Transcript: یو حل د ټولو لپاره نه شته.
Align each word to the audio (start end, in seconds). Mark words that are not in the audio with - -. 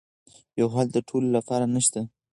یو 0.59 0.67
حل 0.75 0.87
د 0.93 0.97
ټولو 1.09 1.27
لپاره 1.37 1.65
نه 1.73 1.81
شته. 1.85 2.01